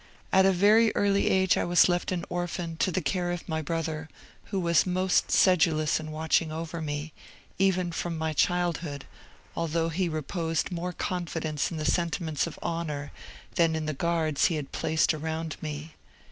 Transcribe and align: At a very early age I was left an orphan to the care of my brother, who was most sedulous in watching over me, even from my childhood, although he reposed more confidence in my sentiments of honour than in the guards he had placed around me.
At 0.33 0.47
a 0.47 0.51
very 0.51 0.91
early 0.95 1.29
age 1.29 1.57
I 1.57 1.63
was 1.63 1.87
left 1.87 2.11
an 2.11 2.25
orphan 2.27 2.75
to 2.77 2.89
the 2.91 3.03
care 3.03 3.29
of 3.31 3.47
my 3.47 3.61
brother, 3.61 4.09
who 4.45 4.59
was 4.59 4.83
most 4.83 5.29
sedulous 5.29 5.99
in 5.99 6.09
watching 6.11 6.51
over 6.51 6.81
me, 6.81 7.13
even 7.59 7.91
from 7.91 8.17
my 8.17 8.33
childhood, 8.33 9.05
although 9.55 9.89
he 9.89 10.09
reposed 10.09 10.71
more 10.71 10.91
confidence 10.91 11.69
in 11.69 11.77
my 11.77 11.83
sentiments 11.83 12.47
of 12.47 12.57
honour 12.63 13.11
than 13.53 13.75
in 13.75 13.85
the 13.85 13.93
guards 13.93 14.45
he 14.45 14.55
had 14.55 14.71
placed 14.71 15.13
around 15.13 15.55
me. 15.61 15.93